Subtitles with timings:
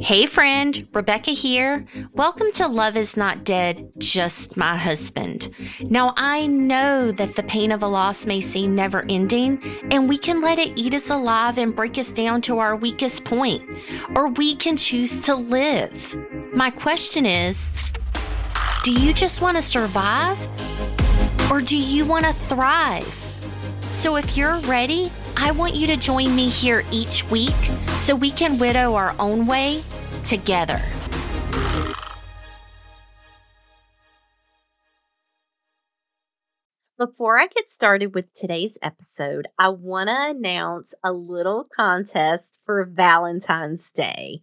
[0.00, 1.84] Hey, friend, Rebecca here.
[2.12, 5.50] Welcome to Love is Not Dead, Just My Husband.
[5.80, 10.16] Now, I know that the pain of a loss may seem never ending, and we
[10.16, 13.68] can let it eat us alive and break us down to our weakest point,
[14.14, 16.16] or we can choose to live.
[16.52, 17.70] My question is
[18.84, 20.38] do you just want to survive,
[21.50, 23.06] or do you want to thrive?
[23.90, 25.10] So, if you're ready,
[25.40, 27.54] I want you to join me here each week
[27.90, 29.84] so we can widow our own way
[30.24, 30.82] together.
[36.98, 42.84] Before I get started with today's episode, I want to announce a little contest for
[42.84, 44.40] Valentine's Day.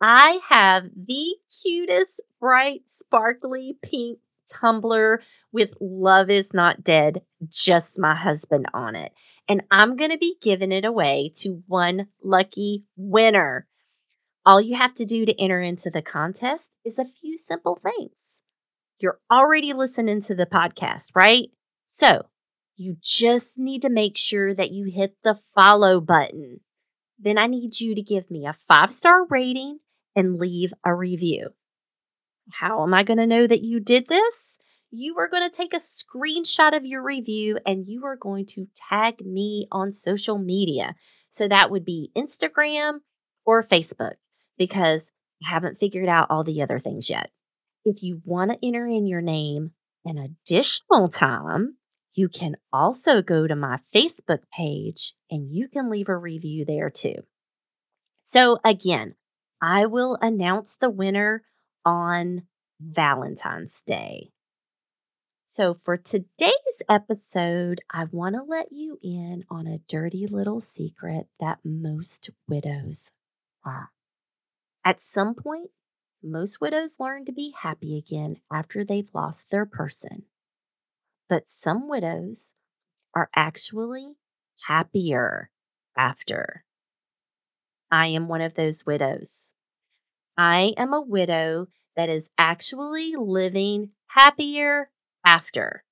[0.00, 4.18] I have the cutest, bright, sparkly pink
[4.50, 5.20] tumbler
[5.52, 7.20] with Love is Not Dead,
[7.50, 9.12] just my husband on it
[9.48, 13.66] and I'm going to be giving it away to one lucky winner.
[14.44, 18.40] All you have to do to enter into the contest is a few simple things.
[18.98, 21.50] You're already listening to the podcast, right?
[21.84, 22.26] So
[22.76, 26.60] you just need to make sure that you hit the follow button.
[27.18, 29.78] Then I need you to give me a five star rating
[30.16, 31.50] and leave a review.
[32.50, 34.58] How am I going to know that you did this?
[34.92, 38.68] You are going to take a screenshot of your review and you are going to
[38.74, 40.94] tag me on social media.
[41.30, 42.98] So that would be Instagram
[43.46, 44.16] or Facebook
[44.58, 45.10] because
[45.42, 47.30] I haven't figured out all the other things yet.
[47.86, 49.70] If you want to enter in your name
[50.04, 51.78] an additional time,
[52.12, 56.90] you can also go to my Facebook page and you can leave a review there
[56.90, 57.22] too.
[58.22, 59.14] So again,
[59.62, 61.44] I will announce the winner
[61.86, 62.42] on
[62.78, 64.32] Valentine's Day.
[65.54, 71.26] So, for today's episode, I want to let you in on a dirty little secret
[71.40, 73.12] that most widows
[73.62, 73.88] have.
[74.82, 75.68] At some point,
[76.22, 80.22] most widows learn to be happy again after they've lost their person.
[81.28, 82.54] But some widows
[83.14, 84.14] are actually
[84.68, 85.50] happier
[85.94, 86.64] after.
[87.90, 89.52] I am one of those widows.
[90.34, 94.88] I am a widow that is actually living happier
[95.24, 95.84] after.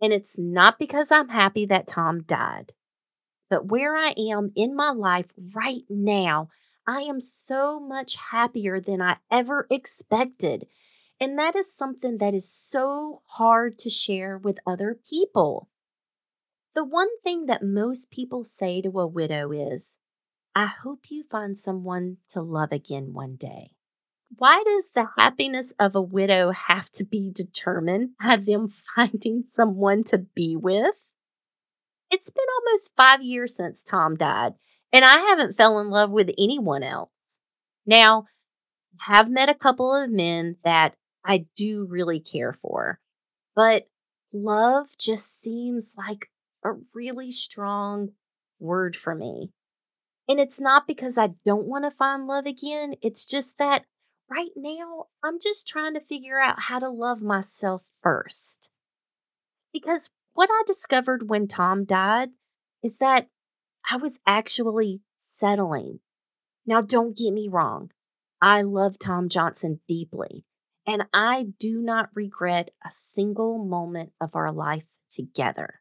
[0.00, 2.72] And it's not because I'm happy that Tom died,
[3.48, 6.50] but where I am in my life right now,
[6.86, 10.66] I am so much happier than I ever expected.
[11.18, 15.68] And that is something that is so hard to share with other people.
[16.74, 19.98] The one thing that most people say to a widow is,
[20.54, 23.75] I hope you find someone to love again one day.
[24.34, 30.04] Why does the happiness of a widow have to be determined by them finding someone
[30.04, 31.08] to be with?
[32.10, 34.54] It's been almost five years since Tom died,
[34.92, 37.40] and I haven't fell in love with anyone else.
[37.84, 38.26] Now,
[39.00, 40.94] I have met a couple of men that
[41.24, 43.00] I do really care for,
[43.54, 43.88] but
[44.32, 46.30] love just seems like
[46.64, 48.10] a really strong
[48.58, 49.52] word for me.
[50.28, 52.94] And it's not because I don't want to find love again.
[53.02, 53.84] It's just that
[54.30, 58.70] right now, I'm just trying to figure out how to love myself first.
[59.72, 62.30] Because what I discovered when Tom died
[62.82, 63.28] is that
[63.90, 66.00] I was actually settling.
[66.66, 67.90] Now, don't get me wrong.
[68.42, 70.44] I love Tom Johnson deeply,
[70.86, 75.80] and I do not regret a single moment of our life together.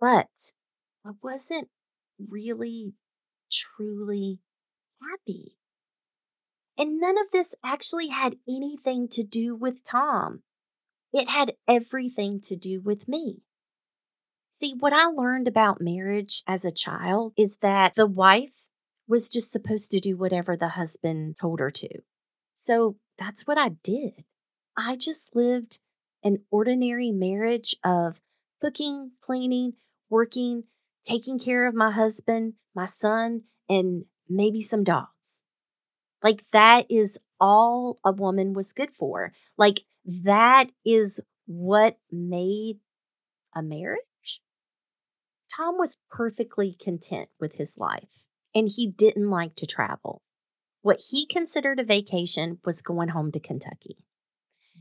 [0.00, 0.52] But
[1.04, 1.68] I wasn't
[2.18, 2.94] really,
[3.50, 4.40] truly
[5.02, 5.56] happy.
[6.78, 10.42] And none of this actually had anything to do with Tom.
[11.12, 13.42] It had everything to do with me.
[14.50, 18.68] See, what I learned about marriage as a child is that the wife
[19.08, 22.00] was just supposed to do whatever the husband told her to.
[22.52, 24.24] So that's what I did.
[24.76, 25.78] I just lived
[26.22, 28.20] an ordinary marriage of
[28.60, 29.74] cooking, cleaning,
[30.10, 30.64] working,
[31.04, 35.42] taking care of my husband, my son, and maybe some dogs.
[36.26, 39.32] Like that is all a woman was good for.
[39.56, 39.84] Like
[40.24, 42.80] that is what made
[43.54, 44.40] a marriage.
[45.56, 48.26] Tom was perfectly content with his life
[48.56, 50.20] and he didn't like to travel.
[50.82, 53.98] What he considered a vacation was going home to Kentucky.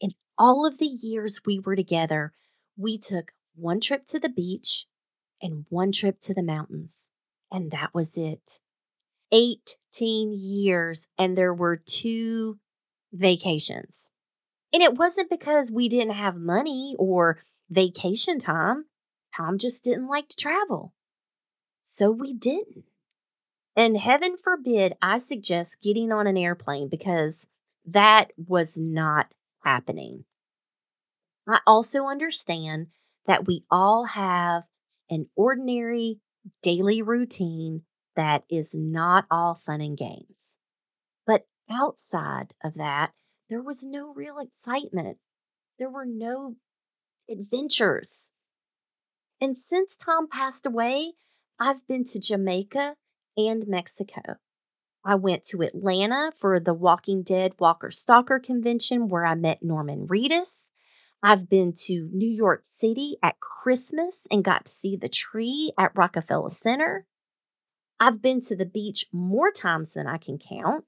[0.00, 2.32] In all of the years we were together,
[2.78, 4.86] we took one trip to the beach
[5.42, 7.10] and one trip to the mountains,
[7.52, 8.60] and that was it.
[9.32, 12.58] 18 years and there were two
[13.12, 14.10] vacations.
[14.72, 17.38] And it wasn't because we didn't have money or
[17.70, 18.86] vacation time.
[19.36, 20.92] Tom just didn't like to travel.
[21.80, 22.84] So we didn't.
[23.76, 27.46] And heaven forbid I suggest getting on an airplane because
[27.84, 29.26] that was not
[29.62, 30.24] happening.
[31.48, 32.88] I also understand
[33.26, 34.64] that we all have
[35.10, 36.18] an ordinary
[36.62, 37.82] daily routine
[38.16, 40.58] that is not all fun and games.
[41.26, 43.12] But outside of that,
[43.48, 45.18] there was no real excitement.
[45.78, 46.56] There were no
[47.30, 48.32] adventures.
[49.40, 51.12] And since Tom passed away,
[51.58, 52.96] I've been to Jamaica
[53.36, 54.36] and Mexico.
[55.04, 60.08] I went to Atlanta for the Walking Dead Walker Stalker convention where I met Norman
[60.08, 60.70] Reedus.
[61.22, 65.96] I've been to New York City at Christmas and got to see the tree at
[65.96, 67.06] Rockefeller Center.
[67.98, 70.84] I've been to the beach more times than I can count.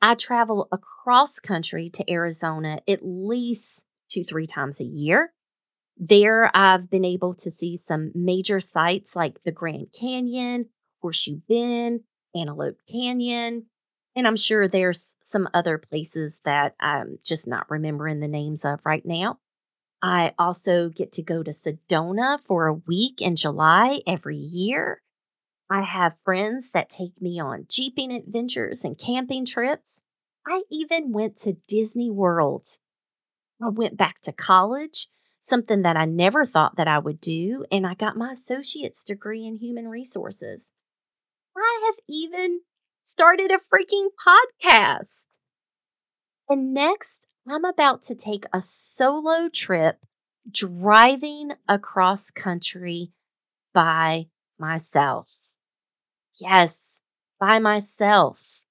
[0.00, 5.32] I travel across country to Arizona at least two, three times a year.
[5.96, 10.66] There, I've been able to see some major sites like the Grand Canyon,
[11.00, 12.00] Horseshoe Bend,
[12.34, 13.66] Antelope Canyon,
[14.14, 18.80] and I'm sure there's some other places that I'm just not remembering the names of
[18.84, 19.38] right now.
[20.02, 25.02] I also get to go to Sedona for a week in July every year.
[25.68, 30.00] I have friends that take me on jeeping adventures and camping trips.
[30.46, 32.66] I even went to Disney World.
[33.60, 35.08] I went back to college,
[35.38, 39.44] something that I never thought that I would do, and I got my associate's degree
[39.44, 40.70] in human resources.
[41.56, 42.60] I have even
[43.02, 45.26] started a freaking podcast.
[46.48, 49.98] And next, I'm about to take a solo trip
[50.48, 53.10] driving across country
[53.72, 54.26] by
[54.58, 55.55] myself.
[56.38, 57.00] Yes,
[57.40, 58.62] by myself.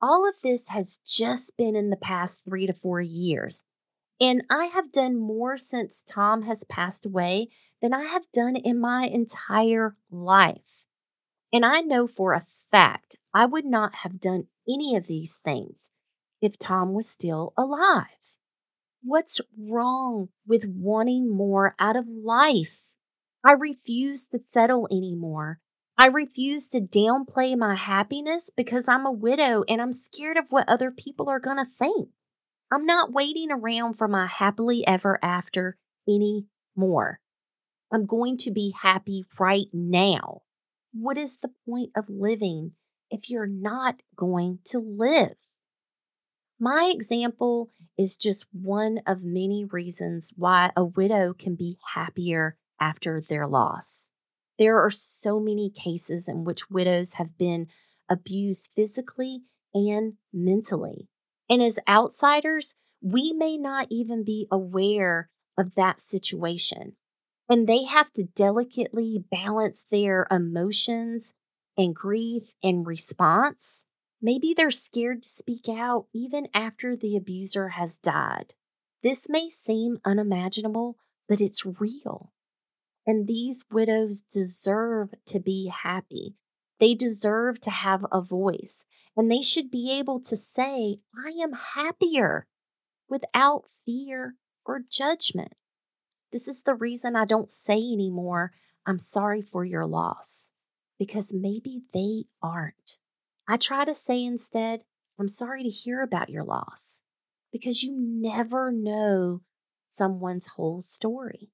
[0.00, 3.64] All of this has just been in the past three to four years.
[4.20, 7.48] And I have done more since Tom has passed away
[7.80, 10.84] than I have done in my entire life.
[11.52, 15.90] And I know for a fact I would not have done any of these things
[16.42, 18.38] if Tom was still alive.
[19.02, 22.90] What's wrong with wanting more out of life?
[23.44, 25.60] I refuse to settle anymore.
[26.00, 30.68] I refuse to downplay my happiness because I'm a widow and I'm scared of what
[30.68, 32.10] other people are going to think.
[32.72, 37.18] I'm not waiting around for my happily ever after anymore.
[37.92, 40.42] I'm going to be happy right now.
[40.92, 42.74] What is the point of living
[43.10, 45.36] if you're not going to live?
[46.60, 53.20] My example is just one of many reasons why a widow can be happier after
[53.20, 54.12] their loss.
[54.58, 57.68] There are so many cases in which widows have been
[58.08, 61.08] abused physically and mentally.
[61.48, 66.96] And as outsiders, we may not even be aware of that situation.
[67.48, 71.34] And they have to delicately balance their emotions
[71.76, 73.86] and grief and response.
[74.20, 78.54] Maybe they're scared to speak out even after the abuser has died.
[79.02, 82.32] This may seem unimaginable, but it's real.
[83.08, 86.36] And these widows deserve to be happy.
[86.78, 88.84] They deserve to have a voice.
[89.16, 92.46] And they should be able to say, I am happier
[93.08, 94.34] without fear
[94.66, 95.54] or judgment.
[96.32, 98.52] This is the reason I don't say anymore,
[98.86, 100.52] I'm sorry for your loss,
[100.98, 102.98] because maybe they aren't.
[103.48, 104.84] I try to say instead,
[105.18, 107.02] I'm sorry to hear about your loss,
[107.50, 109.40] because you never know
[109.86, 111.48] someone's whole story.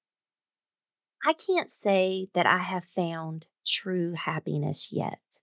[1.24, 5.42] I can't say that I have found true happiness yet,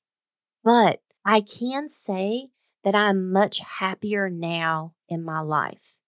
[0.64, 2.50] but I can say
[2.84, 6.00] that I'm much happier now in my life.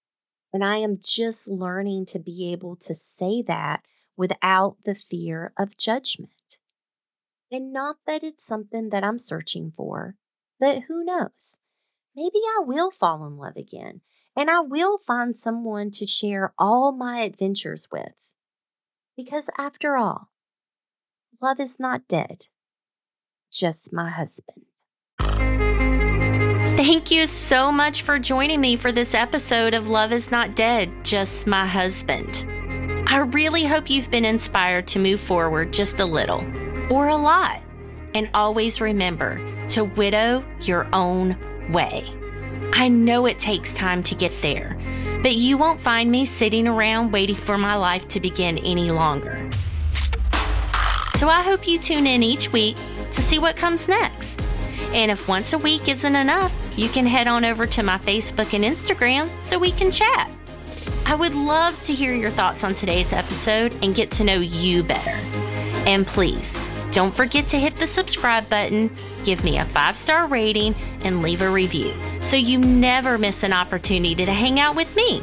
[0.53, 3.83] And I am just learning to be able to say that
[4.15, 6.59] without the fear of judgment.
[7.51, 10.17] And not that it's something that I'm searching for,
[10.59, 11.59] but who knows?
[12.15, 14.01] Maybe I will fall in love again
[14.35, 18.32] and I will find someone to share all my adventures with.
[19.15, 20.29] Because after all,
[21.41, 22.45] love is not dead,
[23.51, 24.65] just my husband.
[26.75, 30.91] Thank you so much for joining me for this episode of Love is Not Dead,
[31.05, 32.45] Just My Husband.
[33.07, 36.43] I really hope you've been inspired to move forward just a little
[36.89, 37.61] or a lot.
[38.15, 39.39] And always remember
[39.69, 41.37] to widow your own
[41.71, 42.11] way.
[42.73, 44.75] I know it takes time to get there
[45.23, 49.49] but you won't find me sitting around waiting for my life to begin any longer.
[51.15, 54.45] So I hope you tune in each week to see what comes next.
[54.93, 58.53] And if once a week isn't enough, you can head on over to my Facebook
[58.53, 60.29] and Instagram so we can chat.
[61.05, 64.83] I would love to hear your thoughts on today's episode and get to know you
[64.83, 65.17] better.
[65.87, 66.53] And please,
[66.93, 71.41] Don't forget to hit the subscribe button, give me a five star rating, and leave
[71.41, 71.91] a review
[72.23, 75.21] so you never miss an opportunity to hang out with me.